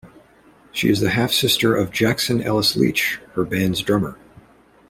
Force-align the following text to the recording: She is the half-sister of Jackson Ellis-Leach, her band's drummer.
She 0.71 0.89
is 0.89 0.99
the 0.99 1.11
half-sister 1.11 1.75
of 1.75 1.91
Jackson 1.91 2.41
Ellis-Leach, 2.41 3.19
her 3.35 3.45
band's 3.45 3.83
drummer. 3.83 4.17